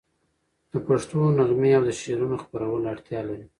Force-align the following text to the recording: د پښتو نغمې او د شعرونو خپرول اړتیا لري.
د 0.71 0.73
پښتو 0.87 1.19
نغمې 1.37 1.71
او 1.77 1.83
د 1.89 1.91
شعرونو 2.01 2.35
خپرول 2.43 2.83
اړتیا 2.93 3.19
لري. 3.29 3.45